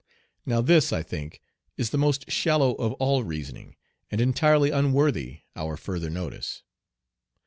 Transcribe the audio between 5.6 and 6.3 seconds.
further